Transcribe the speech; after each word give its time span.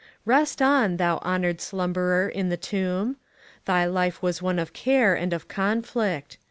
Rest 0.25 0.63
on, 0.63 0.97
thou 0.97 1.19
honored 1.19 1.61
slumberer 1.61 2.27
in 2.27 2.49
the 2.49 2.57
tomb! 2.57 3.17
Thy 3.65 3.85
life 3.85 4.19
was 4.23 4.41
one 4.41 4.57
of 4.57 4.73
care 4.73 5.13
and 5.13 5.31
of 5.31 5.47
conflict. 5.47 6.39